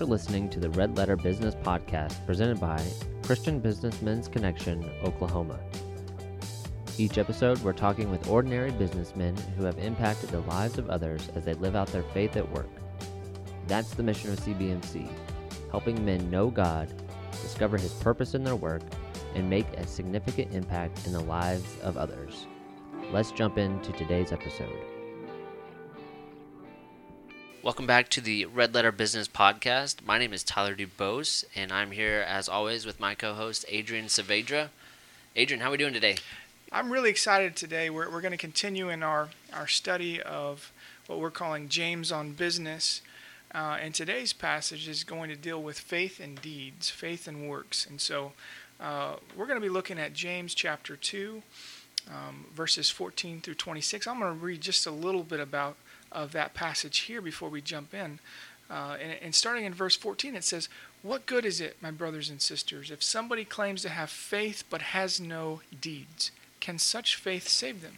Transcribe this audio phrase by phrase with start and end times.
[0.00, 2.82] for listening to the Red Letter Business Podcast presented by
[3.22, 5.60] Christian Businessmen's Connection, Oklahoma.
[6.96, 11.44] Each episode, we're talking with ordinary businessmen who have impacted the lives of others as
[11.44, 12.70] they live out their faith at work.
[13.66, 15.06] That's the mission of CBMC
[15.70, 16.90] helping men know God,
[17.42, 18.80] discover His purpose in their work,
[19.34, 22.46] and make a significant impact in the lives of others.
[23.12, 24.78] Let's jump into today's episode.
[27.62, 30.02] Welcome back to the Red Letter Business Podcast.
[30.06, 34.70] My name is Tyler Dubose, and I'm here as always with my co-host Adrian Saavedra.
[35.36, 36.16] Adrian, how are we doing today?
[36.72, 37.90] I'm really excited today.
[37.90, 40.72] We're, we're going to continue in our, our study of
[41.06, 43.02] what we're calling James on Business.
[43.54, 47.84] Uh, and today's passage is going to deal with faith and deeds, faith and works.
[47.84, 48.32] And so
[48.80, 51.42] uh, we're going to be looking at James chapter 2,
[52.08, 54.06] um, verses 14 through 26.
[54.06, 55.76] I'm going to read just a little bit about
[56.12, 58.18] of that passage here before we jump in.
[58.70, 60.68] Uh, and, and, starting in verse 14, it says,
[61.02, 64.80] What good is it, my brothers and sisters, if somebody claims to have faith but
[64.80, 66.30] has no deeds?
[66.60, 67.96] Can such faith save them?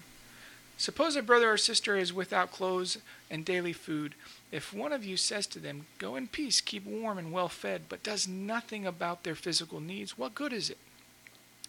[0.79, 2.99] Suppose a brother or sister is without clothes
[3.31, 4.15] and daily food.
[4.51, 7.83] If one of you says to them, Go in peace, keep warm and well fed,
[7.89, 10.79] but does nothing about their physical needs, what good is it?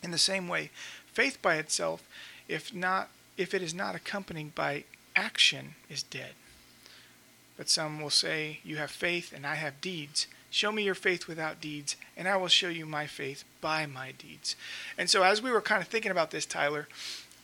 [0.02, 0.72] In the same way,
[1.12, 2.08] faith by itself,
[2.48, 4.84] if not if it is not accompanied by
[5.16, 6.32] action is dead.
[7.58, 10.28] But some will say, You have faith, and I have deeds.
[10.50, 14.12] Show me your faith without deeds, and I will show you my faith by my
[14.12, 14.56] deeds.
[14.98, 16.88] And so, as we were kind of thinking about this, Tyler,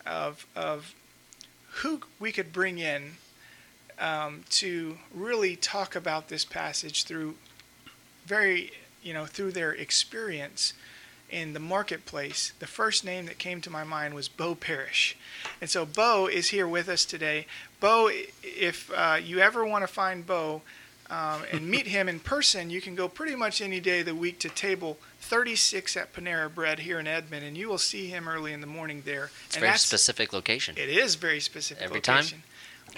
[0.05, 0.93] of, of
[1.81, 3.13] who we could bring in
[3.99, 7.35] um, to really talk about this passage through
[8.25, 10.73] very, you know, through their experience
[11.30, 15.17] in the marketplace, the first name that came to my mind was Bo Parrish.
[15.61, 17.45] And so Bo is here with us today.
[17.80, 18.09] Bo,
[18.44, 20.61] if uh, you ever want to find Bo
[21.09, 24.15] um, and meet him in person, you can go pretty much any day of the
[24.15, 28.27] week to table 36 at Panera Bread here in Edmond, and you will see him
[28.27, 29.32] early in the morning there.
[29.48, 30.76] It's and very specific location.
[30.77, 32.39] It is very specific Every location.
[32.39, 32.43] time?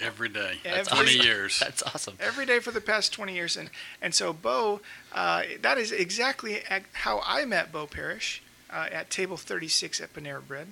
[0.00, 0.58] Every day.
[0.64, 1.20] That's Every awesome.
[1.26, 1.58] years.
[1.60, 2.16] That's awesome.
[2.20, 3.56] every day for the past 20 years.
[3.56, 3.70] And,
[4.00, 4.80] and so, Bo,
[5.12, 6.60] uh, that is exactly
[6.92, 10.68] how I met Bo Parrish uh, at table 36 at Panera Bread.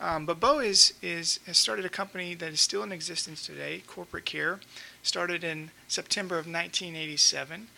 [0.00, 3.82] Um, but Bo is, is, has started a company that is still in existence today,
[3.86, 4.60] Corporate Care.
[5.02, 7.68] Started in September of 1987,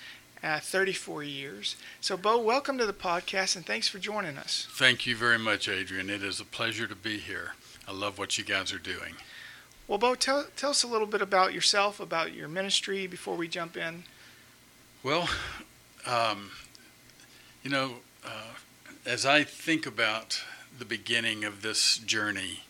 [0.42, 1.76] uh, 34 years.
[2.00, 4.66] So, Bo, welcome to the podcast and thanks for joining us.
[4.72, 6.10] Thank you very much, Adrian.
[6.10, 7.52] It is a pleasure to be here.
[7.88, 9.14] I love what you guys are doing.
[9.90, 13.48] Well, Bo, tell, tell us a little bit about yourself, about your ministry before we
[13.48, 14.04] jump in.
[15.02, 15.28] Well,
[16.06, 16.52] um,
[17.64, 18.52] you know, uh,
[19.04, 20.44] as I think about
[20.78, 22.60] the beginning of this journey,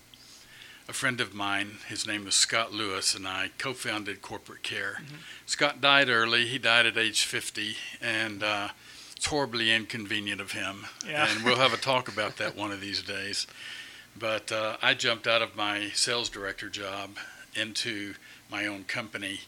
[0.88, 5.02] a friend of mine, his name was Scott Lewis, and I co founded Corporate Care.
[5.04, 5.16] Mm-hmm.
[5.44, 6.46] Scott died early.
[6.46, 8.68] He died at age 50, and uh,
[9.14, 10.86] it's horribly inconvenient of him.
[11.06, 11.28] Yeah.
[11.28, 13.46] And we'll have a talk about that one of these days.
[14.18, 17.10] But uh, I jumped out of my sales director job
[17.54, 18.14] into
[18.50, 19.40] my own company.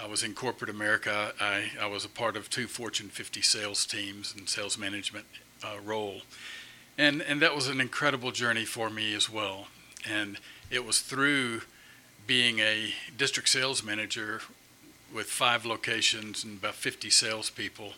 [0.00, 1.32] I was in corporate America.
[1.40, 5.26] I, I was a part of two Fortune 50 sales teams and sales management
[5.64, 6.22] uh, role.
[6.96, 9.68] And, and that was an incredible journey for me as well.
[10.08, 10.38] And
[10.70, 11.62] it was through
[12.26, 14.42] being a district sales manager
[15.12, 17.94] with five locations and about 50 salespeople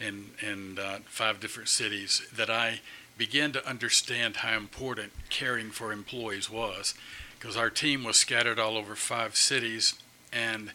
[0.00, 2.80] in, in uh, five different cities that I
[3.16, 6.94] began to understand how important caring for employees was
[7.38, 9.94] because our team was scattered all over five cities
[10.32, 10.72] and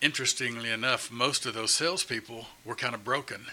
[0.00, 3.46] interestingly enough most of those salespeople were kind of broken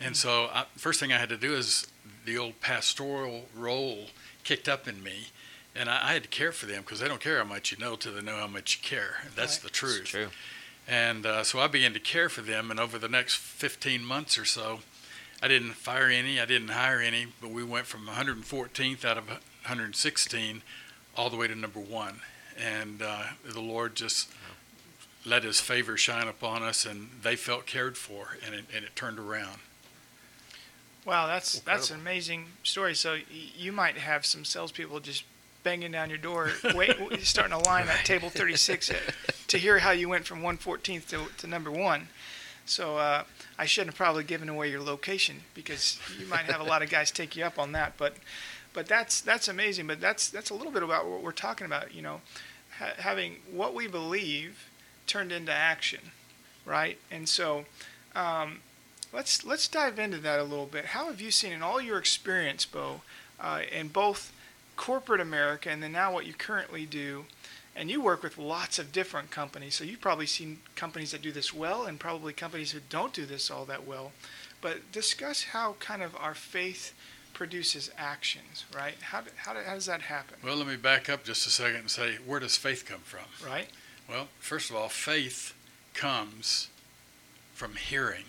[0.00, 1.86] and so I, first thing i had to do is
[2.24, 4.06] the old pastoral role
[4.44, 5.28] kicked up in me
[5.74, 7.78] and i, I had to care for them because they don't care how much you
[7.78, 9.62] know till they know how much you care that's Right.
[9.64, 10.14] the truth
[10.88, 12.68] and uh, so I began to care for them.
[12.68, 14.80] And over the next 15 months or so,
[15.42, 19.28] I didn't fire any, I didn't hire any, but we went from 114th out of
[19.28, 20.62] 116
[21.16, 22.20] all the way to number one.
[22.56, 24.30] And uh, the Lord just
[25.26, 28.94] let His favor shine upon us, and they felt cared for, and it, and it
[28.94, 29.58] turned around.
[31.04, 32.94] Wow, that's that's an amazing story.
[32.94, 33.24] So y-
[33.56, 35.24] you might have some salespeople just
[35.64, 38.92] banging down your door, wait, starting a line at table 36
[39.48, 42.08] to hear how you went from 114th to, to number one.
[42.64, 43.24] So uh,
[43.58, 46.90] I shouldn't have probably given away your location because you might have a lot of
[46.90, 47.94] guys take you up on that.
[47.96, 48.14] But
[48.72, 49.86] but that's that's amazing.
[49.86, 51.94] But that's that's a little bit about what we're talking about.
[51.94, 52.20] You know,
[52.78, 54.68] ha- having what we believe
[55.06, 56.00] turned into action,
[56.64, 56.98] right?
[57.10, 57.64] And so.
[58.14, 58.60] Um,
[59.14, 60.86] Let's let's dive into that a little bit.
[60.86, 63.02] How have you seen in all your experience, Bo,
[63.38, 64.32] uh, in both
[64.76, 67.26] corporate America and then now what you currently do,
[67.74, 71.32] And you work with lots of different companies, so you've probably seen companies that do
[71.32, 74.12] this well and probably companies who don't do this all that well.
[74.60, 76.94] But discuss how kind of our faith
[77.32, 78.94] produces actions, right?
[79.00, 80.36] How, how, how does that happen?
[80.44, 83.24] Well, let me back up just a second and say, where does faith come from?
[83.44, 83.68] Right?
[84.08, 85.54] Well, first of all, faith
[85.94, 86.68] comes
[87.54, 88.24] from hearing.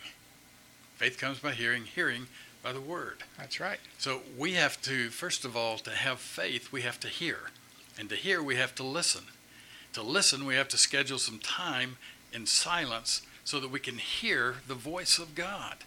[0.95, 2.28] Faith comes by hearing, hearing
[2.63, 3.24] by the word.
[3.38, 3.80] That's right.
[3.98, 7.51] So we have to, first of all, to have faith, we have to hear.
[7.98, 9.24] And to hear, we have to listen.
[9.94, 11.98] To listen, we have to schedule some time
[12.34, 15.78] in silence so that we can hear the voice of God.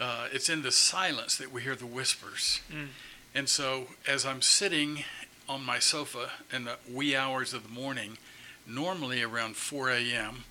[0.00, 2.60] Uh, it's in the silence that we hear the whispers.
[2.72, 2.88] Mm.
[3.34, 5.04] And so, as I'm sitting
[5.48, 8.18] on my sofa in the wee hours of the morning,
[8.66, 10.44] normally around 4 a.m.,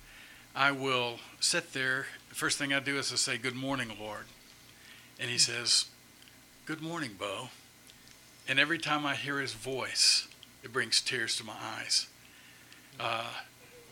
[0.54, 2.06] I will sit there.
[2.28, 4.24] The first thing I do is I say, Good morning, Lord.
[5.20, 5.86] And he says,
[6.64, 7.50] Good morning, Bo.
[8.48, 10.28] And every time I hear his voice,
[10.66, 12.08] it brings tears to my eyes.
[12.98, 13.30] Uh,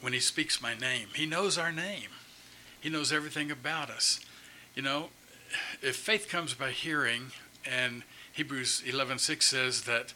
[0.01, 2.11] when he speaks my name, he knows our name,
[2.81, 4.19] he knows everything about us.
[4.75, 5.11] You know,
[5.83, 7.31] if faith comes by hearing,
[7.65, 10.15] and Hebrews 11:6 says that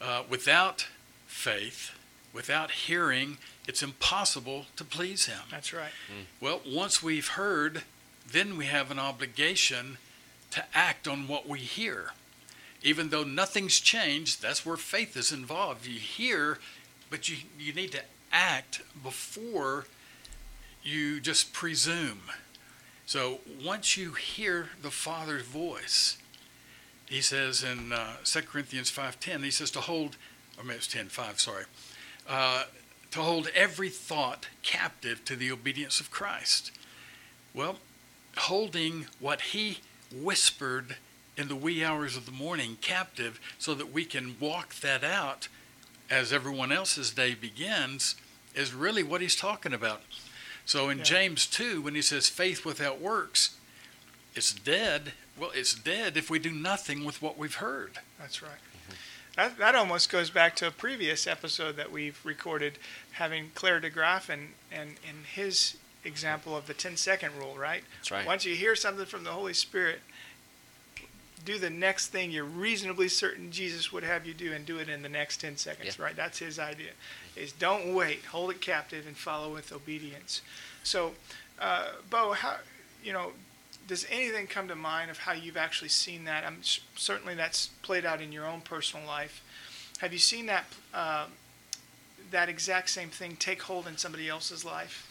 [0.00, 0.86] uh, without
[1.26, 1.90] faith,
[2.32, 5.42] without hearing, it's impossible to please Him.
[5.50, 5.90] That's right.
[6.40, 7.82] Well, once we've heard,
[8.30, 9.98] then we have an obligation
[10.52, 12.12] to act on what we hear.
[12.86, 15.86] Even though nothing's changed, that's where faith is involved.
[15.86, 16.58] You hear,
[17.10, 18.00] but you, you need to
[18.30, 19.86] act before
[20.84, 22.20] you just presume.
[23.04, 26.16] So once you hear the Father's voice,
[27.08, 30.16] he says in uh, 2 Corinthians 5.10, he says to hold,
[30.56, 31.64] or maybe it's 10.5, sorry,
[32.28, 32.66] uh,
[33.10, 36.70] to hold every thought captive to the obedience of Christ.
[37.52, 37.78] Well,
[38.36, 39.78] holding what he
[40.14, 40.98] whispered
[41.36, 45.48] in the wee hours of the morning captive so that we can walk that out
[46.10, 48.14] as everyone else's day begins
[48.54, 50.02] is really what he's talking about.
[50.64, 51.04] So in Yeah.
[51.04, 53.56] James 2, when he says faith without works,
[54.34, 55.12] it's dead.
[55.38, 57.98] Well, it's dead if we do nothing with what we've heard.
[58.18, 58.50] That's right.
[58.52, 58.92] Mm-hmm.
[59.36, 62.78] That, that almost goes back to a previous episode that we've recorded,
[63.12, 67.82] having Claire DeGraff and, and, and his example of the 10 second rule, right?
[67.98, 68.26] That's right.
[68.26, 70.00] Once you hear something from the Holy Spirit,
[71.46, 74.88] do the next thing you're reasonably certain Jesus would have you do and do it
[74.88, 76.04] in the next 10 seconds, Yeah.
[76.04, 76.16] right?
[76.16, 76.90] That's his idea.
[77.36, 80.42] Is don't wait, hold it captive and follow with obedience.
[80.82, 81.14] So,
[81.58, 82.58] uh, Bo, how,
[83.02, 83.32] you know,
[83.86, 86.44] does anything come to mind of how you've actually seen that?
[86.44, 86.58] I'm
[86.96, 89.42] certainly that's played out in your own personal life.
[90.00, 91.26] Have you seen that uh,
[92.32, 95.06] that exact same thing take hold in somebody else's life?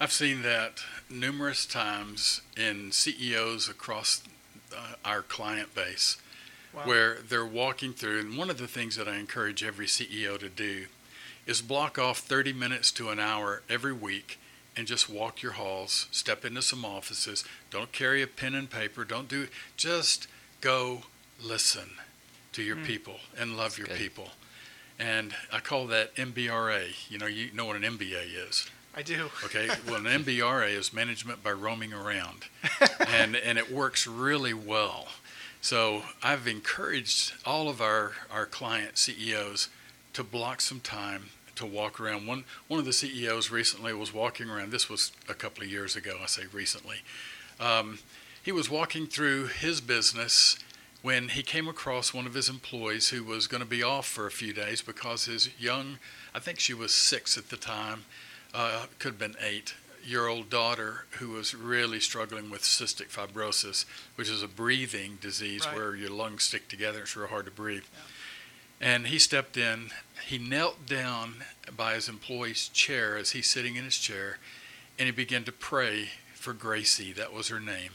[0.00, 4.22] I've seen that numerous times in CEOs across
[4.76, 6.16] uh, our client base
[6.72, 6.82] Wow.
[6.86, 8.20] where they're walking through.
[8.20, 10.86] And one of the things that I encourage every CEO to do
[11.46, 14.38] is block off 30 minutes to an hour every week
[14.76, 17.42] and just walk your halls, step into some offices.
[17.70, 19.04] Don't carry a pen and paper.
[19.04, 19.48] Don't do
[19.78, 20.28] just
[20.60, 21.02] go
[21.42, 21.88] listen
[22.52, 22.86] to your Mm.
[22.86, 23.96] people and love your good.
[23.96, 24.32] people.
[24.98, 26.94] And I call that MBRA.
[27.08, 28.68] You know, you know what an MBA is.
[28.94, 29.30] I do.
[29.44, 32.46] Okay, well, an MBRA is management by roaming around,
[33.08, 35.08] and and it works really well.
[35.60, 39.68] So I've encouraged all of our our client CEOs
[40.14, 42.26] to block some time to walk around.
[42.26, 44.72] One one of the CEOs recently was walking around.
[44.72, 46.18] This was a couple of years ago.
[46.22, 46.98] I say recently.
[47.60, 47.98] Um,
[48.42, 50.58] he was walking through his business
[51.02, 54.26] when he came across one of his employees who was going to be off for
[54.26, 55.98] a few days because his young,
[56.34, 58.04] I think she was six at the time,
[58.54, 59.74] uh, could have been eight
[60.04, 65.66] year old daughter who was really struggling with cystic fibrosis, which is a breathing disease
[65.66, 65.76] Right.
[65.76, 67.02] where your lungs stick together.
[67.02, 67.84] It's real hard to breathe.
[68.80, 69.90] And he stepped in.
[70.26, 71.44] He knelt down
[71.76, 74.38] by his employee's chair as he's sitting in his chair,
[74.98, 77.12] and he began to pray for Gracie.
[77.12, 77.92] That was her name.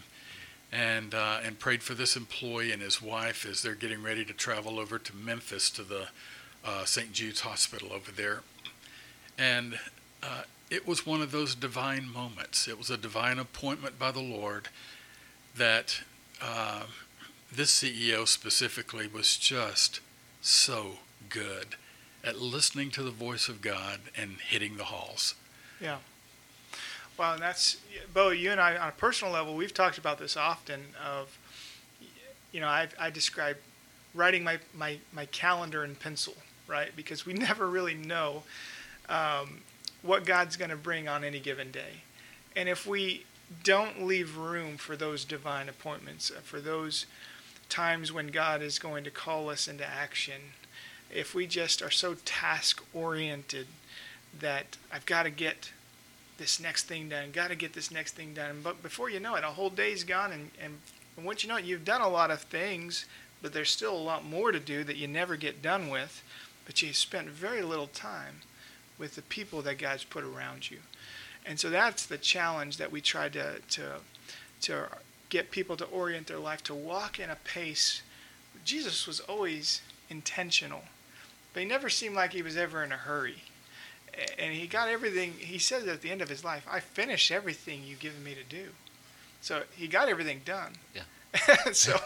[0.72, 4.34] And, uh, and prayed for this employee and his wife as they're getting ready to
[4.34, 6.08] travel over to Memphis to the
[6.66, 7.12] uh, St.
[7.14, 8.42] Jude's Hospital over there.
[9.38, 9.80] And
[10.24, 12.68] uh, it was one of those divine moments.
[12.68, 14.70] It was a divine appointment by the Lord
[15.56, 16.02] that
[16.42, 16.84] uh,
[17.52, 20.00] this CEO specifically was just
[20.42, 20.94] so
[21.30, 21.76] good
[22.24, 25.36] at listening to the voice of God and hitting the halls.
[25.80, 25.98] Yeah.
[27.18, 27.78] Well, and that's
[28.14, 28.30] Bo.
[28.30, 30.82] You and I, on a personal level, we've talked about this often.
[31.06, 31.38] Of,
[32.52, 33.58] you know, I I describe
[34.16, 36.34] writing my my my calendar in pencil,
[36.68, 36.96] right?
[36.96, 38.44] Because we never really know
[39.10, 39.62] um,
[40.04, 42.04] what God's going to bring on any given day,
[42.56, 43.26] and if we
[43.64, 47.06] don't leave room for those divine appointments, uh, for those
[47.70, 50.42] times when God is going to call us into action,
[51.12, 53.68] if we just are so task oriented
[54.40, 55.72] that I've got to get
[56.38, 58.62] this next thing done, got to get this next thing done.
[58.64, 60.78] But before you know it, a whole day's gone, and, and,
[61.16, 63.06] and once you know it, you've done a lot of things,
[63.42, 66.24] but there's still a lot more to do that you never get done with,
[66.66, 68.42] but you spent very little time
[68.98, 70.80] with the people that God's put around you.
[71.46, 73.96] And so that's the challenge that we try to, to,
[74.62, 74.88] to
[75.30, 78.02] get people to orient their life to walk in a pace.
[78.64, 80.84] Jesus was always intentional,
[81.54, 83.44] but he never seemed like he was ever in a hurry
[84.38, 85.34] and he got everything.
[85.34, 88.44] He says at the end of his life, "I finished everything you've given me to
[88.44, 88.74] do."
[89.42, 90.74] So he got everything done.
[90.94, 91.72] Yeah.
[91.72, 92.00] so,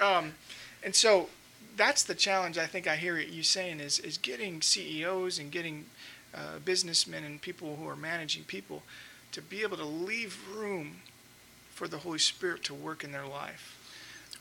[0.00, 0.34] um,
[0.82, 1.28] and so
[1.76, 2.58] that's the challenge.
[2.58, 5.86] I think I hear you saying is is getting CEOs and getting
[6.34, 8.82] uh, businessmen and people who are managing people
[9.32, 10.96] to be able to leave room
[11.70, 13.78] for the Holy Spirit to work in their life.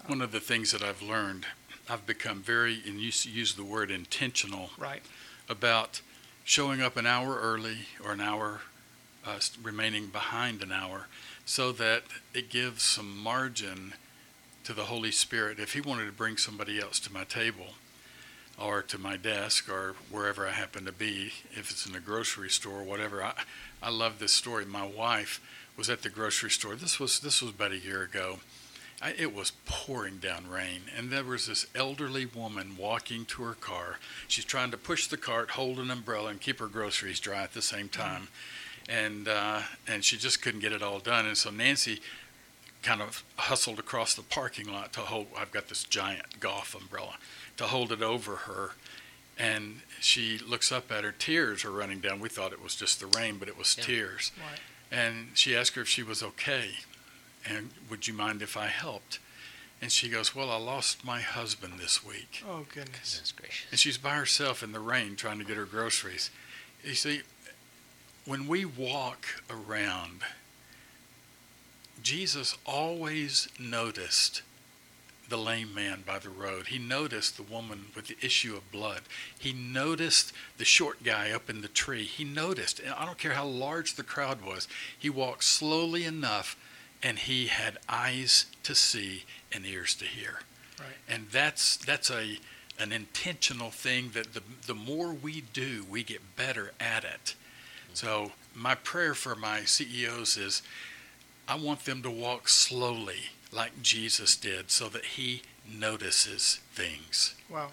[0.06, 1.46] One of the things that I've learned,
[1.90, 5.04] I've become very, and you use the word intentional, right,
[5.48, 6.02] about
[6.44, 8.62] showing up an hour early or an hour
[9.26, 11.08] uh, remaining behind an hour
[11.46, 13.94] so that it gives some margin
[14.64, 15.60] to the Holy Spirit.
[15.60, 17.68] If He wanted to bring somebody else to my table
[18.60, 22.50] or to my desk or wherever I happen to be, if it's in a grocery
[22.50, 23.34] store or whatever, I,
[23.81, 24.65] I love this story.
[24.65, 25.41] My wife
[25.77, 26.75] was at the grocery store.
[26.75, 28.39] This was this was about a year ago,
[29.01, 33.55] I, it was pouring down rain, and there was this elderly woman walking to her
[33.55, 33.98] car.
[34.27, 37.53] She's trying to push the cart, hold an umbrella, and keep her groceries dry at
[37.53, 38.27] the same time.
[38.88, 41.25] And uh, and she just couldn't get it all done.
[41.25, 42.00] And so Nancy
[42.84, 45.27] kind of hustled across the parking lot to hold.
[45.38, 47.17] I've got this giant golf umbrella
[47.62, 48.72] to hold it over her.
[49.38, 52.20] And she looks up at her, tears are running down.
[52.20, 53.84] We thought it was just the rain, but it was Yeah.
[53.86, 54.32] tears.
[54.39, 54.60] right,
[54.91, 56.80] And she asked her if she was okay
[57.46, 59.18] and would you mind if I helped?
[59.82, 62.44] And she goes, Well, I lost my husband this week.
[62.48, 63.65] oh goodness, Goodness gracious.
[63.72, 66.30] And she's by herself in the rain trying to get her groceries.
[66.84, 67.22] You see,
[68.25, 70.22] when we walk around,
[72.03, 74.41] Jesus always noticed
[75.32, 76.68] the lame man by the road.
[76.68, 79.04] He noticed the woman with the issue of blood.
[79.40, 82.04] He noticed the short guy up in the tree.
[82.04, 84.68] He noticed, and I don't care how large the crowd was,
[85.00, 86.58] he walked slowly enough
[87.02, 90.42] and he had eyes to see and ears to hear.
[90.78, 90.90] Right.
[91.08, 92.38] And that's that's a
[92.78, 97.36] an intentional thing that the the more we do, we get better at it.
[97.94, 100.62] So my prayer for my CEOs is
[101.48, 107.36] I want them to walk slowly like Jesus did so that he notices things.
[107.50, 107.72] wow,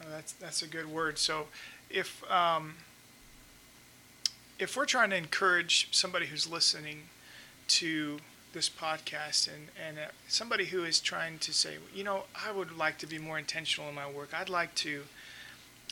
[0.00, 1.18] Oh, that's that's a good word.
[1.18, 1.46] So,
[1.90, 2.74] if um,
[4.58, 7.02] if we're trying to encourage somebody who's listening
[7.68, 8.18] to
[8.52, 12.76] this podcast and, and uh, somebody who is trying to say, you know, I would
[12.76, 14.30] like to be more intentional in my work.
[14.38, 15.04] I'd like to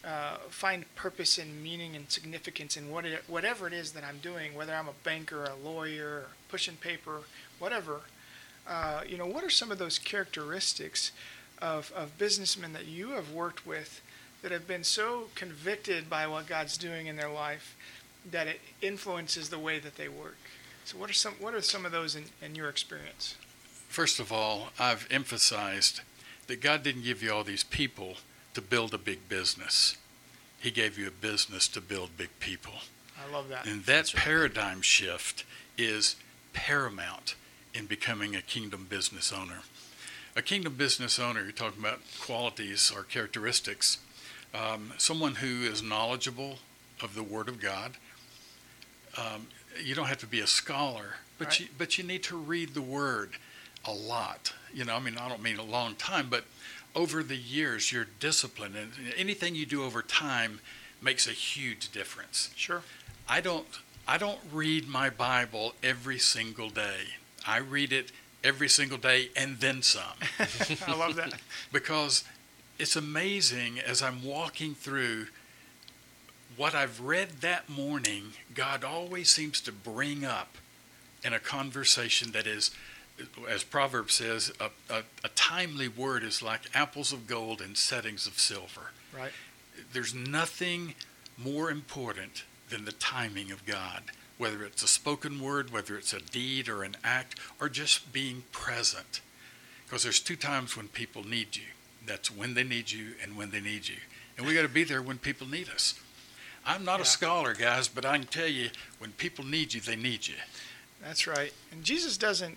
[0.05, 4.19] uh, find purpose and meaning and significance in what it, whatever it is that I'm
[4.19, 7.21] doing, whether I'm a banker, a lawyer, pushing paper,
[7.59, 8.01] whatever.
[8.71, 11.11] Uh, you know, what are some of those characteristics
[11.61, 14.01] of, of businessmen that you have worked with
[14.43, 17.77] that have been so convicted by what God's doing in their life
[18.31, 20.37] that it influences the way that they work?
[20.85, 23.35] So, what are some what are some of those in, in your experience?
[23.89, 26.03] First of all, I've emphasized
[26.47, 28.19] that God didn't give you all these people
[28.55, 29.97] to build a big business.
[30.61, 32.75] He gave you a business to build big people.
[33.19, 33.67] I love that.
[33.67, 35.45] And that paradigm shift
[35.77, 36.15] is
[36.53, 37.35] paramount
[37.75, 39.61] in becoming a kingdom business owner.
[40.37, 43.99] A kingdom business owner, you're talking about qualities or characteristics.
[44.55, 46.59] Um, someone who is knowledgeable
[47.03, 47.93] of the Word of God.
[49.17, 49.49] Um,
[49.83, 51.61] you don't have to be a scholar, but Right.
[51.61, 53.37] you but you need to read the Word
[53.85, 54.53] a lot.
[54.73, 56.45] You know, I mean, I don't mean a long time, but
[56.95, 60.61] over the years, your discipline and anything you do over time
[61.01, 62.51] makes a huge difference.
[62.57, 62.83] Sure.
[63.29, 63.67] I don't
[64.07, 67.15] I don't read my Bible every single day.
[67.47, 70.03] I read it every single day and then some
[70.87, 71.35] I love that.
[71.73, 72.25] because
[72.79, 75.27] it's amazing as I'm walking through
[76.57, 80.57] what I've read that morning, God always seems to bring up
[81.25, 82.71] in a conversation that is
[83.51, 88.27] as Proverbs says, a, a, a timely word is like apples of gold in settings
[88.27, 89.33] of silver Right.
[89.93, 90.95] there's nothing
[91.37, 94.05] more important than the timing of God,
[94.41, 98.43] whether it's a spoken word, whether it's a deed or an act, or just being
[98.53, 99.21] present.
[99.85, 101.65] Because there's two times when people need you.
[102.07, 103.97] That's when they need you and when they need you.
[104.39, 105.95] And we got to be there when people need us.
[106.65, 107.03] I'm not Yeah.
[107.03, 110.37] a scholar, guys, but I can tell you when people need you, they need you.
[111.03, 111.53] That's right.
[111.71, 112.57] And Jesus doesn't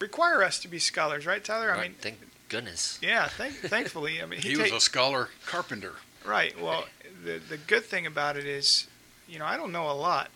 [0.00, 1.72] require us to be scholars, right, Tyler?
[1.72, 2.98] I mean, thank goodness.
[3.00, 3.28] yeah.
[3.28, 5.94] Thank, thankfully, I mean, He, he, was ta- a scholar carpenter.
[6.24, 6.60] right.
[6.60, 6.86] Well,
[7.24, 8.88] the the good thing about it is
[9.28, 10.30] you know, I don't know a lot,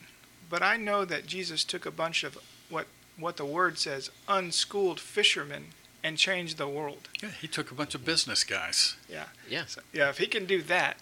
[0.49, 2.39] but I know that Jesus took a bunch of
[2.69, 2.87] what
[3.19, 5.67] what the word says, unschooled fishermen,
[6.03, 7.09] and changed the world.
[7.23, 8.97] Yeah, he took a bunch of business guys.
[9.09, 9.25] Yeah.
[9.49, 9.65] Yeah.
[9.67, 10.11] So, yeah.
[10.11, 10.99] If he can do that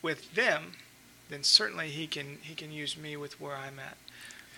[0.00, 0.72] with them,
[1.28, 3.96] then certainly he can he can use me with where I'm at.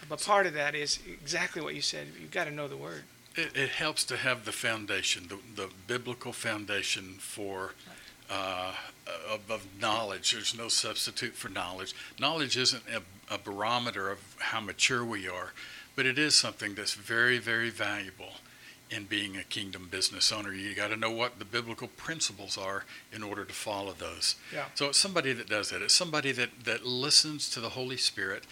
[0.08, 2.08] But part of that is exactly what you said.
[2.20, 3.04] You've got to know the word.
[3.36, 7.72] It, it helps to have the foundation, the, the biblical foundation for
[8.30, 8.72] uh,
[9.30, 10.32] of, of knowledge.
[10.32, 11.94] There's no substitute for knowledge.
[12.18, 15.52] Knowledge isn't a, a barometer of how mature we are,
[15.96, 18.34] but it is something that's very, very valuable
[18.90, 20.52] in being a kingdom business owner.
[20.52, 24.36] You got to know what the biblical principles are in order to follow those.
[24.52, 24.66] Yeah.
[24.74, 25.82] So it's somebody that does that.
[25.82, 28.44] It's somebody that, that listens to the Holy Spirit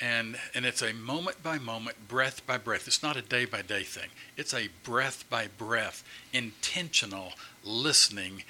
[0.00, 2.86] and and it's a moment by moment, breath by breath.
[2.86, 4.10] It's not a day by day thing.
[4.36, 8.42] It's a breath by breath, intentional listening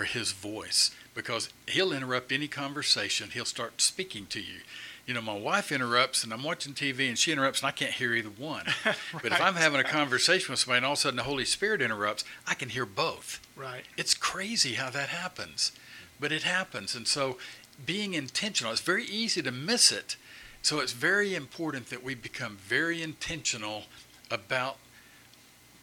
[0.00, 3.28] for his voice because he'll interrupt any conversation.
[3.34, 4.60] He'll start speaking to you.
[5.04, 7.92] You know, my wife interrupts and I'm watching TV and she interrupts and I can't
[7.92, 8.64] hear either one.
[9.12, 11.44] But if I'm having a conversation with somebody and all of a sudden the Holy
[11.44, 13.46] Spirit interrupts, I can hear both.
[13.54, 13.84] Right.
[13.98, 15.72] It's crazy how that happens,
[16.18, 16.94] but it happens.
[16.94, 17.36] And so
[17.84, 20.16] being intentional, it's very easy to miss it.
[20.62, 23.84] So it's very important that we become very intentional
[24.30, 24.78] about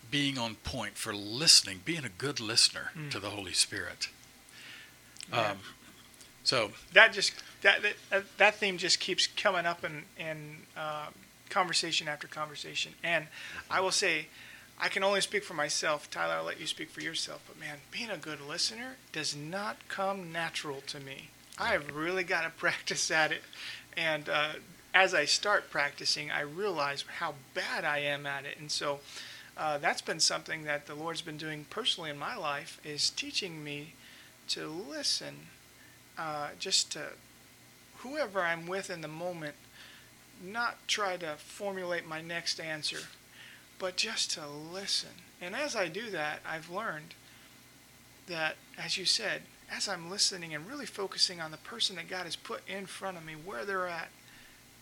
[0.09, 3.11] being on point for listening, being a good listener Mm.
[3.11, 4.09] to the Holy Spirit.
[5.31, 5.51] Yeah.
[5.51, 5.57] Um,
[6.43, 11.07] so that just that that, that theme just keeps coming up in in uh,
[11.49, 12.93] conversation after conversation.
[13.03, 13.27] And
[13.69, 14.27] I will say,
[14.79, 16.09] I can only speak for myself.
[16.09, 17.41] Tyler, I'll let you speak for yourself.
[17.47, 21.29] But man, being a good listener does not come natural to me.
[21.57, 23.41] I have really got to practice at it.
[23.97, 24.53] And uh,
[24.93, 28.57] as I start practicing, I realize how bad I am at it.
[28.59, 28.99] And so.
[29.57, 33.63] Uh, that's been something that the Lord's been doing personally in my life is teaching
[33.63, 33.93] me
[34.49, 35.35] to listen
[36.17, 37.01] uh, just to
[37.97, 39.55] whoever I'm with in the moment,
[40.43, 42.99] not try to formulate my next answer,
[43.79, 45.09] but just to listen.
[45.41, 47.15] And as I do that, I've learned
[48.27, 52.25] that, as you said, as I'm listening and really focusing on the person that God
[52.25, 54.09] has put in front of me, where they're at,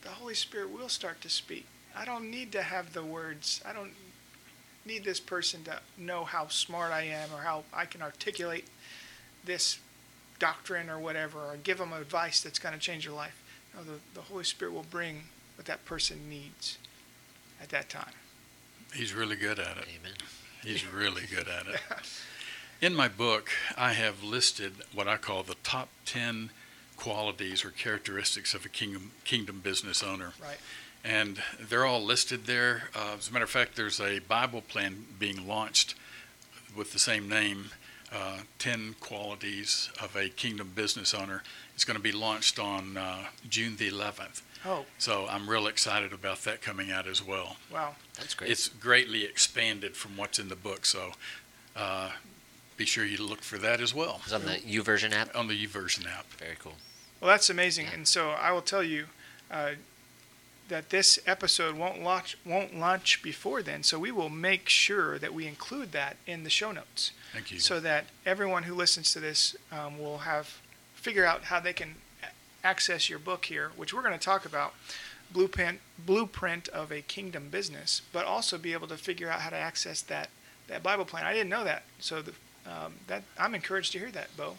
[0.02, 1.65] the Holy Spirit will start to speak.
[1.95, 3.62] I don't need to have the words.
[3.65, 3.91] I don't
[4.86, 8.65] need this person to know how smart I am or how I can articulate
[9.43, 9.80] this
[10.39, 13.41] doctrine or whatever, or give them advice that's going to change their life.
[13.76, 15.24] No, the, the Holy Spirit will bring
[15.58, 16.78] what that person needs
[17.62, 18.12] at that time.
[18.93, 19.86] he's really good at it.
[20.00, 20.17] Amen.
[20.63, 21.80] He's really good at it.
[22.82, 26.50] In my book, I have listed what I call the top 10
[26.98, 30.34] qualities or characteristics of a kingdom, kingdom business owner.
[30.41, 30.58] Right.
[31.06, 32.89] And they're all listed there.
[32.96, 35.94] Uh, as a matter of fact, there's a Bible plan being launched
[36.76, 37.65] with the same name
[38.12, 41.44] uh, 10 Qualities of a Kingdom Business Owner.
[41.76, 44.41] It's going to be launched on uh, June the 11th.
[44.65, 47.58] Oh, So I'm real excited about that coming out as well.
[47.72, 47.96] wow.
[48.18, 48.50] That's great.
[48.50, 51.12] It's greatly expanded from what's in the book, so
[51.76, 52.12] uh,
[52.78, 55.36] be sure you look for that as well It's on the YouVersion app.
[55.36, 56.26] on the YouVersion app.
[56.39, 56.74] Very cool.
[57.22, 57.86] Well, that's amazing.
[57.88, 57.94] Yeah.
[57.94, 59.06] And so I will tell you
[59.52, 59.72] uh,
[60.67, 63.84] that this episode won't launch won't launch before then.
[63.84, 67.60] So we will make sure that we include that in the show notes, Thank you.
[67.60, 70.60] so that everyone who listens to this um, will have
[70.95, 71.95] figure out how they can
[72.63, 74.73] access your book here, which we're going to talk about.
[75.32, 79.56] Blueprint, blueprint of a kingdom business, but also be able to figure out how to
[79.56, 80.30] access that,
[80.67, 81.25] that Bible plan.
[81.25, 82.32] I didn't know that, so the,
[82.65, 84.56] um, that I'm encouraged to hear that, Bo.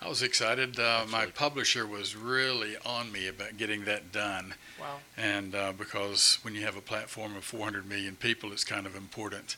[0.00, 0.78] I was excited.
[0.78, 1.32] Uh, my Absolutely.
[1.32, 4.54] publisher was really on me about getting that done.
[4.80, 4.98] Wow.
[5.16, 8.94] And uh, because when you have a platform of 400 million people, it's kind of
[8.94, 9.56] important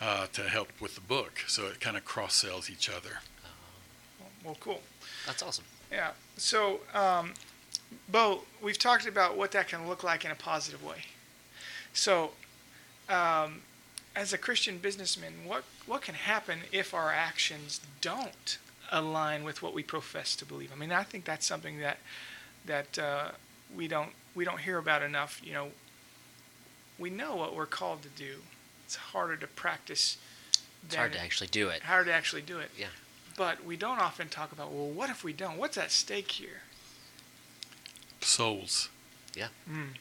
[0.00, 1.44] uh, to help with the book.
[1.46, 3.20] So it kind of cross sells each other.
[4.44, 4.82] Well, cool.
[5.26, 5.64] That's awesome.
[5.90, 6.10] Yeah.
[6.36, 7.34] So, um,
[8.08, 10.98] Bo, we've talked about what that can look like in a positive way.
[11.92, 12.32] So,
[13.08, 13.62] um,
[14.14, 18.58] as a Christian businessman, what what can happen if our actions don't
[18.90, 20.70] align with what we profess to believe?
[20.72, 21.98] I mean, I think that's something that
[22.64, 23.28] that uh,
[23.74, 25.40] we don't we don't hear about enough.
[25.44, 25.68] You know,
[26.98, 28.36] we know what we're called to do.
[28.84, 30.18] It's harder to practice.
[30.84, 31.82] It's hard to actually do it.
[31.82, 32.70] hard to actually do it.
[32.78, 32.86] Yeah.
[33.36, 35.58] But we don't often talk about, well, what if we don't?
[35.58, 36.62] What's at stake here?
[38.20, 38.88] Souls,
[39.70, 39.94] Mm.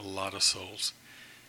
[0.00, 0.92] a lot of souls.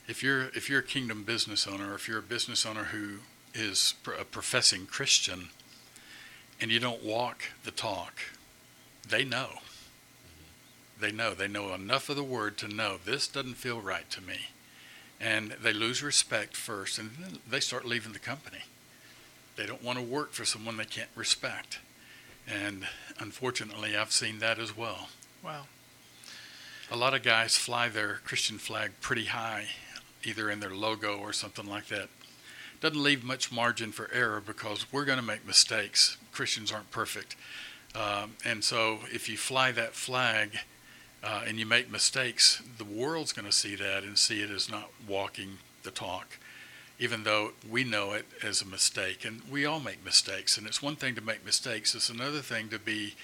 [0.08, 3.20] If you're if you're a kingdom business owner, or if you're a business owner who
[3.54, 5.50] is a professing Christian,
[6.62, 8.20] and you don't walk the talk,
[9.08, 9.50] they know.
[11.00, 11.34] They know.
[11.34, 14.38] They know enough of the word to know this doesn't feel right to me.
[15.20, 18.64] And they lose respect first, and then they start leaving the company.
[19.56, 21.80] They don't want to work for someone they can't respect.
[22.48, 22.86] And
[23.20, 25.10] unfortunately, I've seen that as well.
[25.44, 25.64] Wow.
[26.92, 29.66] A lot of guys fly their Christian flag pretty high,
[30.24, 32.10] either in their logo or something like that.
[32.82, 36.18] Doesn't leave much margin for error because we're going to make mistakes.
[36.32, 37.36] Christians aren't perfect.
[37.96, 40.60] Um, and so if you fly that flag
[41.24, 44.70] uh, and you make mistakes, the world's going to see that and see it as
[44.70, 46.38] not walking the talk,
[47.00, 49.26] even though we know it as a mistake.
[49.26, 50.58] And we all make mistakes.
[50.58, 53.16] And it's one thing to make mistakes, it's another thing to be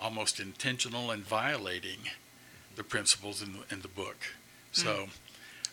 [0.00, 1.98] almost intentional and violating
[2.74, 4.16] the principles in the, in the book.
[4.72, 5.06] So, Or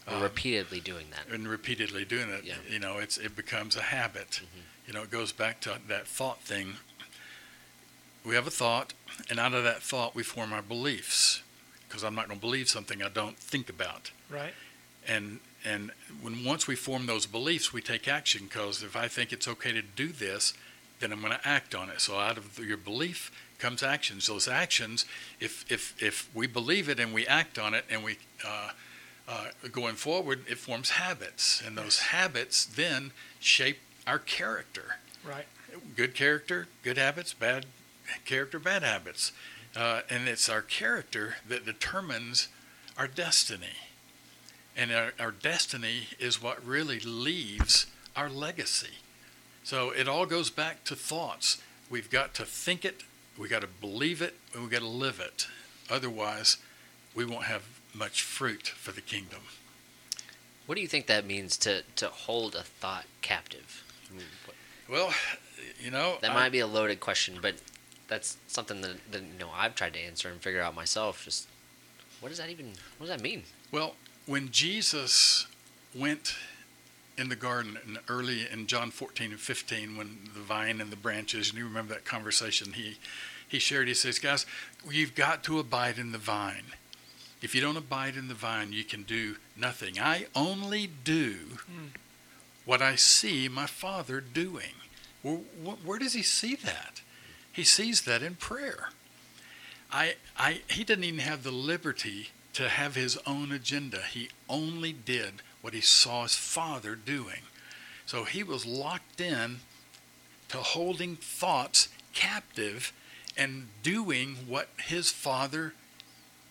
[0.07, 1.33] um, repeatedly doing that.
[1.33, 2.55] and repeatedly doing it, Yeah.
[2.69, 4.41] you know, it's it becomes a habit.
[4.87, 6.75] You know, it goes back to that thought thing.
[8.25, 8.93] We have a thought,
[9.29, 11.41] and out of that thought, we form our beliefs.
[11.87, 14.11] Because I'm not going to believe something I don't think about.
[14.29, 14.53] Right.
[15.07, 18.45] And and when once we form those beliefs, we take action.
[18.45, 20.53] Because if I think it's okay to do this,
[20.99, 22.01] then I'm going to act on it.
[22.01, 24.25] So out of your belief comes actions.
[24.27, 25.05] Those actions,
[25.39, 28.71] if if if we believe it and we act on it, and we uh,
[29.27, 34.97] uh, going forward, it forms habits, and those habits then shape our character.
[35.25, 35.45] Right.
[35.95, 37.33] Good character, good habits.
[37.33, 37.65] Bad
[38.25, 39.31] character, bad habits.
[39.75, 42.47] Uh, and it's our character that determines
[42.97, 43.77] our destiny.
[44.75, 48.97] And our, our destiny is what really leaves our legacy.
[49.63, 51.61] So it all goes back to thoughts.
[51.89, 53.03] We've got to think it,
[53.37, 55.47] we've got to believe it, and we got to live it.
[55.89, 56.57] Otherwise,
[57.15, 59.41] we won't have much fruit for the kingdom.
[60.65, 63.83] What do you think that means to, to hold a thought captive?
[64.09, 64.55] I mean, what-
[64.89, 65.13] Well,
[65.81, 67.55] you know, that I- might be a loaded question, but
[68.07, 71.23] that's something that, that you know I've tried to answer and figure out myself.
[71.25, 71.47] Just
[72.19, 73.43] what does that even what does that mean?
[73.71, 75.47] Well, when Jesus
[75.95, 76.35] went
[77.17, 80.95] in the garden in early in John 14 and 15, when the vine and the
[80.95, 82.97] branches, and you remember that conversation he
[83.47, 83.87] he shared.
[83.87, 84.45] He says, "Guys,
[84.89, 86.73] you've got to abide in the vine.
[87.43, 89.99] If you don't abide in the vine, you can do nothing.
[89.99, 91.33] I only do
[91.67, 91.87] hmm.
[92.65, 94.73] what I see my Father doing."
[95.21, 95.37] Where,
[95.85, 97.01] where does he see that?
[97.51, 98.89] He sees that in prayer.
[99.91, 103.99] I, I, he didn't even have the liberty to have his own agenda.
[104.01, 107.41] He only did what he saw his father doing.
[108.05, 109.59] So he was locked in
[110.49, 112.91] to holding thoughts captive
[113.37, 115.73] and doing what his father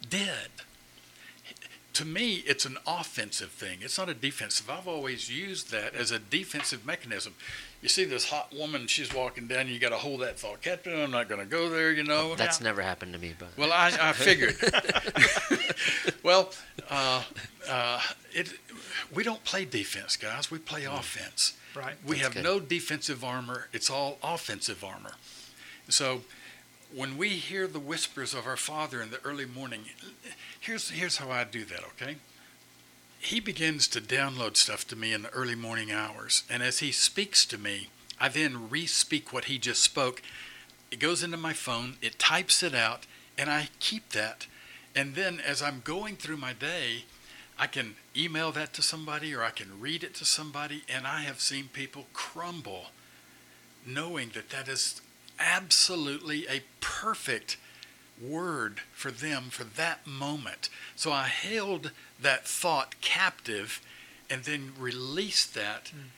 [0.09, 0.50] did.
[1.94, 3.78] To me, it's an offensive thing.
[3.83, 4.70] It's not a defensive.
[4.70, 7.35] I've always used that as a defensive mechanism.
[7.83, 10.98] You see this hot woman, she's walking down, you got to hold that thought captive.
[10.98, 12.35] I'm not going to go there, you know.
[12.35, 14.57] That's never happened to me, but Well, I, I figured.
[16.22, 16.50] well,
[16.88, 17.22] uh,
[17.68, 18.00] uh,
[18.33, 18.52] it,
[19.14, 20.50] we don't play defense, guys.
[20.50, 21.55] We play offense.
[21.74, 21.94] Right.
[22.07, 22.44] We That's have good.
[22.44, 23.68] no defensive armor.
[23.72, 25.12] It's all offensive armor.
[25.88, 26.22] So
[26.94, 29.85] when we hear the whispers of our Father in the early morning,
[30.61, 32.16] here's, here's how I do that, okay?
[33.18, 36.42] He begins to download stuff to me in the early morning hours.
[36.50, 37.88] And as he speaks to me,
[38.20, 40.22] I then re speak what he just spoke.
[40.90, 43.07] It goes into my phone, it types it out,
[43.38, 44.46] and I keep that.
[44.94, 47.05] And then as I'm going through my day,
[47.59, 51.22] I can email that to somebody or I can read it to somebody, and I
[51.22, 52.87] have seen people crumble
[53.87, 55.00] knowing that that is
[55.42, 57.57] absolutely a perfect
[58.20, 60.68] word for them for that moment.
[60.94, 63.81] So I held that thought captive
[64.31, 66.09] and then released that hmm.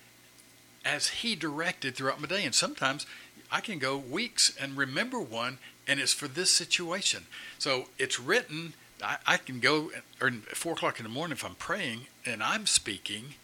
[0.84, 2.44] as he directed throughout my day.
[2.44, 3.06] And sometimes
[3.50, 7.24] I can go weeks and remember one, and it's for this situation.
[7.58, 8.74] So it's written.
[9.02, 12.42] I, I can go or at four o'clock in the morning if I'm praying and
[12.42, 13.34] I'm speaking.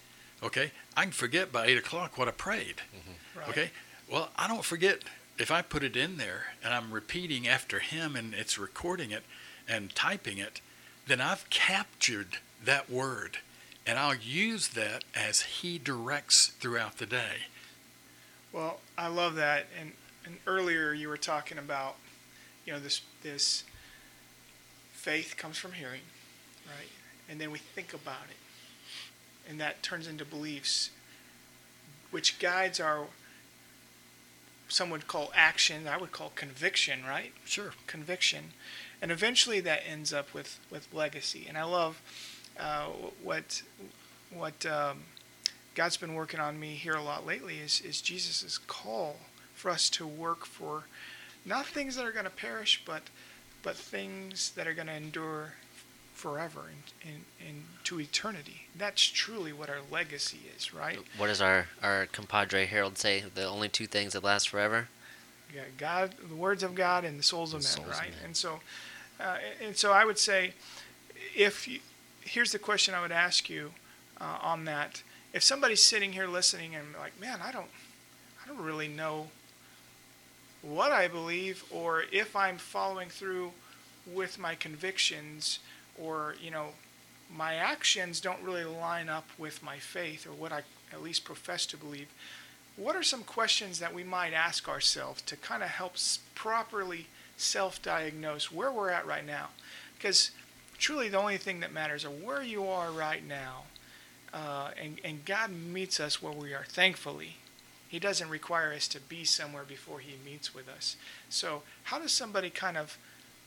[0.43, 2.77] Okay, I can forget by eight o'clock what I prayed.
[2.97, 3.39] Mm-hmm.
[3.39, 3.49] Right.
[3.49, 3.71] Okay,
[4.11, 5.01] well I don't forget
[5.41, 9.23] if I put it in there and I'm repeating after him and it's recording it
[9.67, 10.61] and typing it,
[11.07, 13.39] then I've captured that word
[13.87, 17.47] and I'll use that as he directs throughout the day.
[18.53, 19.67] Well, I love that.
[19.81, 19.93] And,
[20.27, 21.97] and earlier you were talking about,
[22.67, 23.65] you know, this this
[24.93, 26.03] faith comes from hearing,
[26.67, 26.89] right?
[27.31, 30.91] And then we think about it, and that turns into beliefs,
[32.11, 33.07] which guides our.
[34.71, 35.87] Some would call action.
[35.87, 37.33] I would call conviction, right?
[37.45, 37.73] Sure.
[37.87, 38.53] conviction,
[39.03, 41.45] and eventually that ends up with, with legacy.
[41.49, 42.01] And I love
[42.59, 42.87] uh,
[43.23, 43.63] what
[44.33, 45.01] what um,
[45.75, 49.17] God's been working on me here a lot lately is is Jesus' call
[49.55, 50.85] for us to work for
[51.45, 53.03] not things that are going to perish, but
[53.63, 55.55] but things that are going to endure
[56.21, 58.67] forever and, and, and to eternity.
[58.77, 60.99] That's truly what our legacy is, right?
[61.17, 63.25] what does our our compadre Harold say?
[63.35, 64.89] The only two things that last forever.
[65.55, 68.11] Yeah, God, the words of God and the souls of The men, souls of right?
[68.11, 68.19] men.
[68.27, 68.61] And so,
[69.19, 70.53] uh, and so I would say,
[71.35, 71.81] if you,
[72.21, 73.73] here's the question I would ask you
[74.21, 75.03] uh, on that:
[75.33, 77.71] If somebody's sitting here listening and like, man, I don't,
[78.45, 79.29] I don't really know
[80.63, 83.53] what I believe, or if I'm following through
[84.07, 85.59] with my convictions,
[86.01, 86.69] or you know,
[87.35, 91.67] my actions don't really line up with my faith or what I at least profess
[91.67, 92.09] to believe.
[92.77, 95.95] What are some questions that we might ask ourselves to kind of help
[96.35, 99.49] properly self diagnose where we're at right now?
[99.97, 100.31] Because
[100.79, 103.65] truly the only thing that matters are where you are right now.
[104.33, 107.37] Uh, and, and God meets us where we are, thankfully.
[107.89, 110.97] He doesn't require us to be somewhere before He meets with us.
[111.29, 112.97] So, how does somebody kind of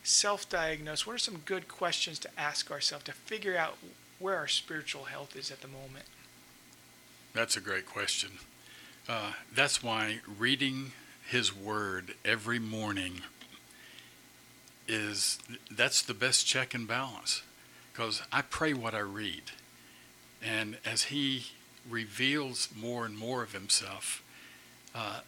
[0.04, 1.08] self diagnose?
[1.08, 3.78] What are some good questions to ask ourselves to figure out
[4.20, 6.06] where our spiritual health is at the moment?
[7.34, 8.32] That's a great question.
[9.08, 10.92] Uh, that's why reading
[11.28, 13.22] His Word every morning
[14.88, 15.40] is
[15.72, 17.42] that's the best check and balance
[17.92, 19.44] because I pray what I read.
[20.42, 21.48] And as He
[21.90, 24.24] reveals more and more of Himself,
[24.94, 25.22] uh,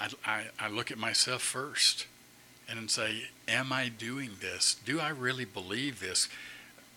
[0.00, 2.06] I, I, I look at myself first
[2.68, 4.76] and say, Am I doing this?
[4.84, 6.28] Do I really believe this?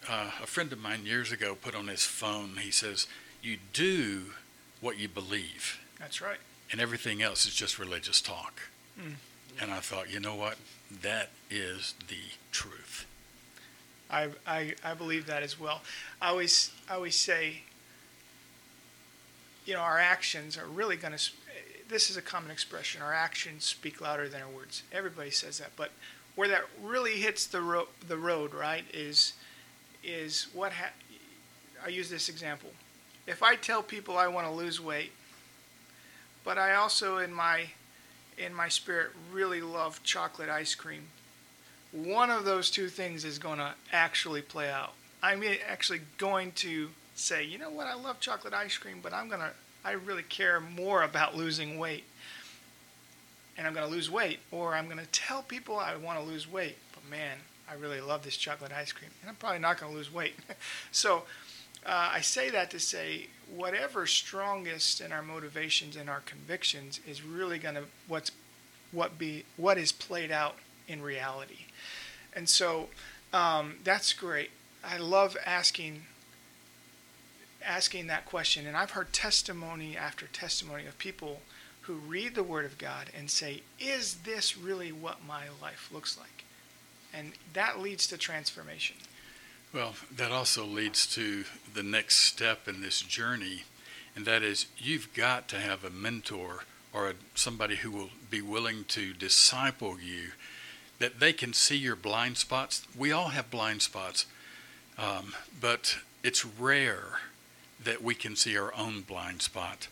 [0.08, 3.08] Uh, a friend of mine years ago put on his phone, he says,
[3.41, 4.34] You do
[4.82, 5.79] what you believe.
[5.99, 6.38] That's right.
[6.71, 8.62] And everything else is just religious talk.
[8.99, 9.15] Mm.
[9.62, 10.58] And I thought, you know what?
[11.01, 12.15] That is the
[12.51, 13.05] truth.
[14.10, 15.82] I, I, I believe that as well.
[16.21, 17.62] I always, I always say,
[19.65, 21.32] you know, our actions are really going to
[21.89, 23.02] this is a common expression.
[23.02, 24.84] Our actions speak louder than our words.
[24.91, 25.91] Everybody says that, but
[26.36, 29.34] where that really hits the ro- the road, right, is
[30.04, 30.93] is what ha-
[31.84, 32.69] I use this example.
[33.28, 35.12] If I tell people I want to lose weight,
[36.43, 37.71] but I also in my
[38.38, 41.08] in my spirit really love chocolate ice cream,
[41.91, 44.93] one of those two things is going to actually play out.
[45.21, 49.28] I'm actually going to say, you know what, I love chocolate ice cream, but I'm
[49.28, 49.52] going to
[49.84, 52.04] I really care more about losing weight.
[53.58, 56.26] And I'm going to lose weight, or I'm going to tell people I want to
[56.26, 57.39] lose weight, but man,
[57.70, 60.34] I really love this chocolate ice cream, and I'm probably not going to lose weight.
[60.92, 61.24] so
[61.86, 67.24] uh, I say that to say whatever strongest in our motivations and our convictions is
[67.24, 68.32] really going to what's
[68.92, 70.56] what be what is played out
[70.88, 71.65] in reality,
[72.34, 72.89] and so
[73.34, 74.50] um, that's great.
[74.84, 76.04] I love asking
[77.65, 78.65] asking that question.
[78.67, 81.41] And I've heard testimony after testimony of people
[81.82, 86.17] who read the Word of God and say, Is this really what my life looks
[86.17, 86.45] like?
[87.13, 88.98] And that leads to transformation.
[89.74, 93.63] Well, that also leads to the next step in this journey,
[94.15, 98.41] and that is you've got to have a mentor or a, somebody who will be
[98.41, 100.30] willing to disciple you,
[100.98, 102.88] that they can see your blind spots.
[102.98, 104.26] We all have blind spots,
[104.98, 107.19] um, but it's rare
[107.84, 109.88] that we can see our own blind spot.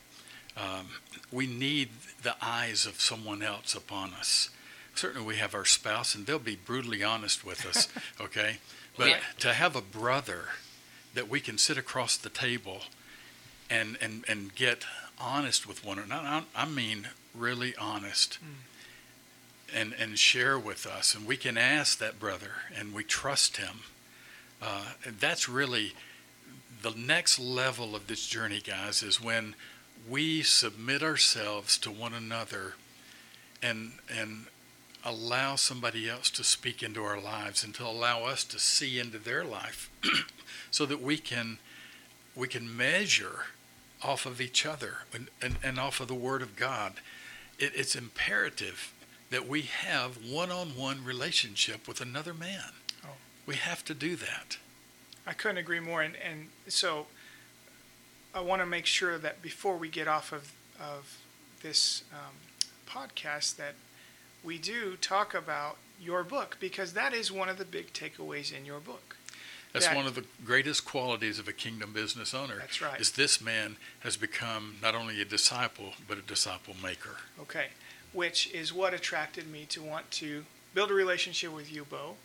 [0.57, 0.87] Um,
[1.31, 1.89] we need
[2.23, 4.49] the eyes of someone else upon us.
[4.95, 7.87] Certainly, we have our spouse, and they'll be brutally honest with us,
[8.21, 8.57] okay?
[8.97, 9.19] But yeah.
[9.39, 10.45] to have a brother
[11.13, 12.81] that we can sit across the table
[13.69, 14.85] and, and, and get
[15.19, 19.79] honest with one another, I mean really honest, mm.
[19.79, 21.13] and, and share with us.
[21.13, 23.81] And we can ask that brother, and we trust him.
[24.59, 25.93] Uh, that's really
[26.91, 29.55] the next level of this journey, guys, is when
[30.07, 32.75] we submit ourselves to one another
[33.61, 34.45] and and
[35.03, 39.17] allow somebody else to speak into our lives and to allow us to see into
[39.17, 39.89] their life
[40.71, 41.57] so that we can
[42.35, 43.45] we can measure
[44.03, 46.93] off of each other and, and, and off of the word of God.
[47.57, 48.93] It, it's imperative
[49.31, 52.73] that we have one-on-one relationship with another man.
[53.03, 53.09] Oh.
[53.47, 54.57] We have to do that.
[55.27, 56.01] I couldn't agree more.
[56.01, 57.07] And, and so
[58.33, 61.17] I want to make sure that before we get off of, of
[61.61, 62.35] this um,
[62.87, 63.75] podcast, that
[64.43, 68.65] we do talk about your book because that is one of the big takeaways in
[68.65, 69.17] your book.
[69.73, 72.57] That's that, one of the greatest qualities of a kingdom business owner.
[72.57, 72.99] That's right.
[72.99, 77.17] Is this man has become not only a disciple but a disciple maker.
[77.41, 77.67] Okay,
[78.13, 82.15] which is what attracted me to want to build a relationship with you, Bo,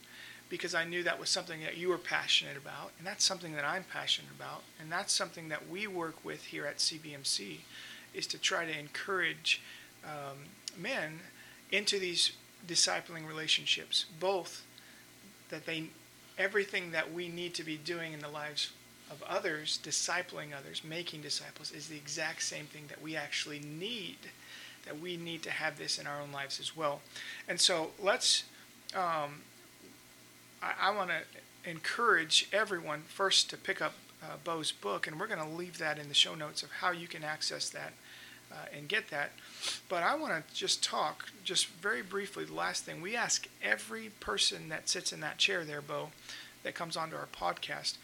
[0.52, 3.64] because I knew that was something that you were passionate about, and that's something that
[3.64, 7.60] I'm passionate about, and that's something that we work with here at CBMC,
[8.12, 9.62] is to try to encourage
[10.04, 10.36] um,
[10.76, 11.20] men
[11.70, 12.32] into these
[12.68, 14.62] discipling relationships, both
[15.48, 15.84] that they
[16.36, 18.72] everything that we need to be doing in the lives
[19.10, 24.18] of others, discipling others, making disciples, is the exact same thing that we actually need.
[24.84, 27.00] That we need to have this in our own lives as well.
[27.48, 28.44] And so let's
[28.94, 29.40] um,
[30.62, 35.26] I, I want to encourage everyone first to pick up uh, Bo's book, and we're
[35.26, 37.92] going to leave that in the show notes of how you can access that
[38.50, 39.32] uh, and get that.
[39.88, 43.02] But I want to just talk, just very briefly, the last thing.
[43.02, 46.10] We ask every person that sits in that chair there, Bo,
[46.62, 47.96] that comes onto our podcast,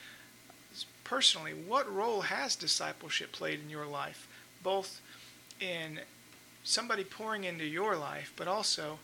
[1.05, 4.29] personally, what role has discipleship played in your life,
[4.62, 5.01] both
[5.61, 6.01] in
[6.64, 8.99] somebody pouring into your life, but also,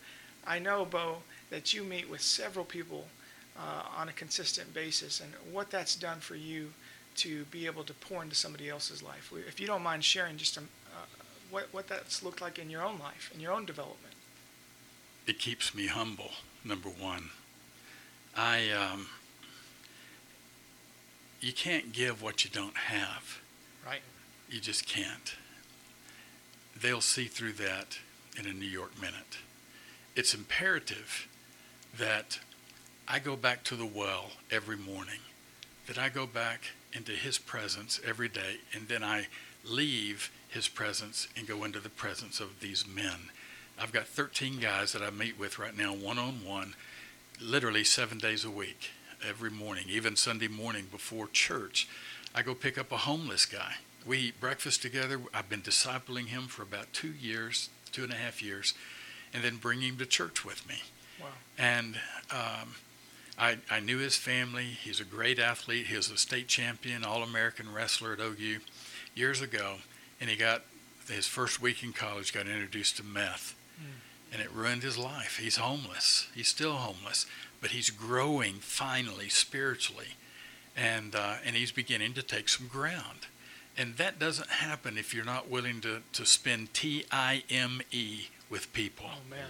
[0.45, 1.17] I know, Bo,
[1.49, 3.07] that you meet with several people
[3.57, 6.71] uh, on a consistent basis, and what that's done for you
[7.15, 9.31] to be able to pour into somebody else's life.
[9.47, 11.05] If you don't mind sharing just a, uh,
[11.49, 14.13] what, what that's looked like in your own life, in your own development.
[15.25, 16.31] It keeps me humble,
[16.63, 17.29] number one.
[18.35, 19.07] I, um,
[21.39, 23.39] you can't give what you don't have.
[23.85, 24.01] Right.
[24.49, 25.35] You just can't.
[26.79, 27.99] They'll see through that
[28.37, 29.37] in a New York minute.
[30.15, 31.27] It's imperative
[31.97, 32.39] that
[33.07, 35.19] I go back to the well every morning,
[35.87, 39.27] that I go back into His presence every day, and then I
[39.63, 43.29] leave His presence and go into the presence of these men.
[43.79, 46.73] I've got 13 guys that I meet with right now, one on one,
[47.39, 48.89] literally seven days a week,
[49.27, 51.87] every morning, even Sunday morning before church.
[52.33, 53.73] I go pick up a homeless guy.
[54.05, 55.19] We eat breakfast together.
[55.33, 58.73] I've been discipling him for about two years, two and a half years,
[59.33, 60.81] and then bring him to church with me.
[61.21, 61.27] Wow.
[61.57, 61.97] And
[62.31, 62.75] um,
[63.37, 64.63] I, I knew his family.
[64.63, 65.87] He's a great athlete.
[65.87, 68.59] He was a state champion, All American wrestler at OU
[69.13, 69.75] years ago.
[70.21, 70.63] And he got
[71.09, 73.55] his first week in college, got introduced to meth.
[73.79, 74.33] Mm.
[74.33, 75.39] And it ruined his life.
[75.41, 76.27] He's homeless.
[76.33, 77.25] He's still homeless,
[77.61, 80.15] but he's growing finally spiritually.
[80.77, 83.27] And, uh, and he's beginning to take some ground.
[83.77, 88.27] And that doesn't happen if you're not willing to, to spend T I M E
[88.49, 89.07] with people.
[89.09, 89.49] Oh, man.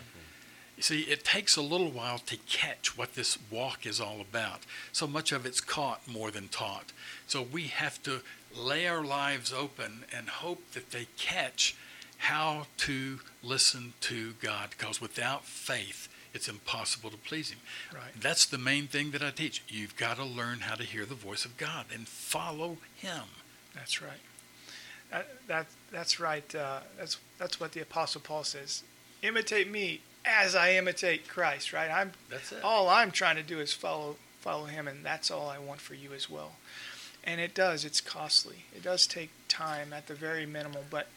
[0.77, 4.61] You see, it takes a little while to catch what this walk is all about.
[4.91, 6.91] So much of it's caught more than taught.
[7.27, 8.21] So we have to
[8.55, 11.75] lay our lives open and hope that they catch
[12.17, 17.59] how to listen to God, because without faith, it's impossible to please Him.
[17.93, 18.11] Right.
[18.19, 19.63] That's the main thing that I teach.
[19.67, 23.23] You've got to learn how to hear the voice of God and follow Him.
[23.73, 24.11] That's right.
[25.11, 26.55] That, that that's right.
[26.55, 28.83] Uh, that's that's what the Apostle Paul says.
[29.21, 31.73] Imitate me as I imitate Christ.
[31.73, 31.89] Right.
[31.89, 32.11] I'm.
[32.29, 32.63] That's it.
[32.63, 35.93] All I'm trying to do is follow follow Him, and that's all I want for
[35.93, 36.53] you as well.
[37.23, 37.85] And it does.
[37.85, 38.65] It's costly.
[38.75, 41.07] It does take time at the very minimal, but.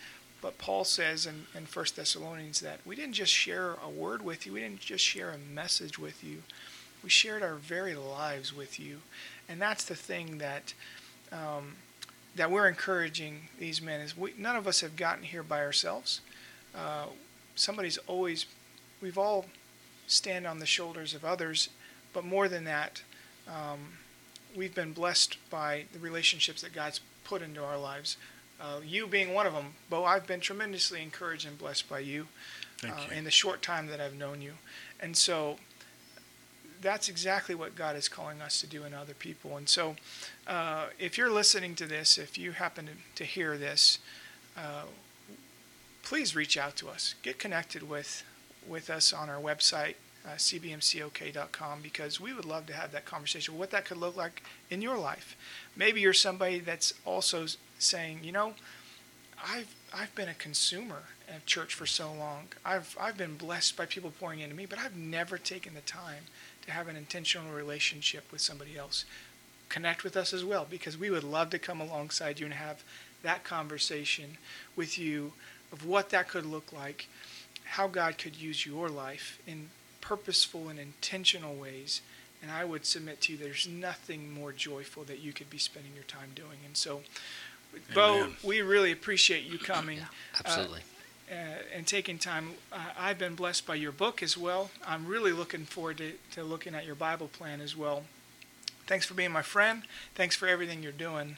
[0.41, 4.47] But Paul says in, in 1 Thessalonians that we didn't just share a word with
[4.47, 6.45] you, we didn't just share a message with you,
[7.03, 8.99] we shared our very lives with you.
[9.49, 10.75] And that's the thing that
[11.33, 11.75] um,
[12.39, 16.21] that we're encouraging these men is we, none of us have gotten here by ourselves.
[16.75, 17.07] Uh,
[17.57, 18.47] somebody's always,
[19.01, 19.47] we've all
[20.07, 21.69] stand on the shoulders of others,
[22.13, 23.03] but more than that,
[23.47, 23.79] um,
[24.57, 28.17] we've been blessed by the relationships that God's put into our lives.
[28.61, 32.27] Uh, you being one of them, Bo, I've been tremendously encouraged and blessed by you,
[32.83, 33.13] uh, you.
[33.13, 34.55] in in the short time that I've known you.
[34.99, 35.59] And so
[36.81, 39.57] that's exactly what God is calling us to do in other people.
[39.57, 39.97] And so,
[40.47, 43.99] uh, if you're listening to this, if you happen to, to hear this,
[44.57, 44.85] uh,
[46.03, 47.15] please reach out to us.
[47.23, 48.25] Get connected with
[48.69, 49.95] with us on our website,
[50.27, 53.57] uh, cbmcok.com, because we would love to have that conversation.
[53.57, 55.37] What that could look like in your life.
[55.77, 57.47] Maybe you're somebody that's also
[57.79, 58.55] saying, you know,
[59.47, 61.03] I've I've been a consumer
[61.35, 62.49] of church for so long.
[62.65, 66.25] I've I've been blessed by people pouring into me, but I've never taken the time
[66.67, 69.05] to have an intentional relationship with somebody else.
[69.69, 72.83] Connect with us as well because we would love to come alongside you and have
[73.23, 74.39] that conversation
[74.77, 75.33] with you
[75.73, 77.07] of what that could look like,
[77.71, 82.01] how God could use your life in purposeful and intentional ways.
[82.41, 85.93] And I would submit to you there's nothing more joyful that you could be spending
[85.95, 86.59] your time doing.
[86.65, 87.03] And so,
[87.95, 89.99] Bo, we really appreciate you coming.
[89.99, 90.05] Yeah,
[90.45, 90.81] absolutely.
[91.31, 92.53] Uh, and taking time.
[92.73, 94.71] Uh, I've been blessed by your book as well.
[94.87, 98.05] I'm really looking forward to, to looking at your Bible plan as well.
[98.87, 99.83] Thanks for being my friend.
[100.15, 101.37] Thanks for everything you're doing.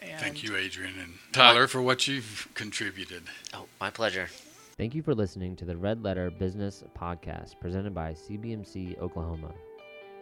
[0.00, 3.24] And Thank you, Adrian and Tyler, for what you've contributed.
[3.52, 4.30] Oh, my pleasure.
[4.78, 9.54] Thank you for listening to the Red Letter Business Podcast presented by CBMC Oklahoma.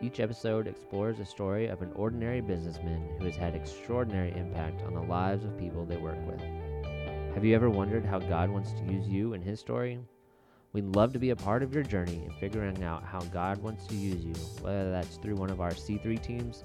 [0.00, 4.94] Each episode explores a story of an ordinary businessman who has had extraordinary impact on
[4.94, 6.40] the lives of people they work with.
[7.34, 9.98] Have you ever wondered how God wants to use you in His story?
[10.72, 13.88] We'd love to be a part of your journey in figuring out how God wants
[13.88, 16.62] to use you, whether that's through one of our C3 teams,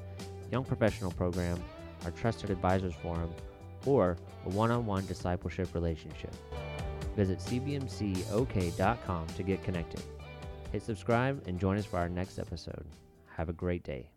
[0.52, 1.60] Young Professional Program,
[2.06, 3.32] our Trusted Advisors Forum,
[3.88, 4.16] or
[4.46, 6.36] a one on one discipleship relationship.
[7.20, 10.02] Visit cbmcok.com to get connected.
[10.72, 12.86] Hit subscribe and join us for our next episode.
[13.36, 14.10] Have a great day.